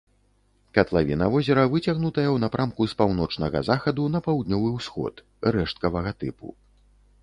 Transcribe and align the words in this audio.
Катлавіна 0.77 1.27
возера 1.35 1.65
выцягнутая 1.75 2.25
ў 2.31 2.37
напрамку 2.45 2.81
з 2.95 2.99
паўночнага 3.03 3.63
захаду 3.71 4.09
на 4.17 4.27
паўднёвы 4.31 4.69
ўсход, 4.81 5.27
рэшткавага 5.57 6.11
тыпу. 6.23 6.47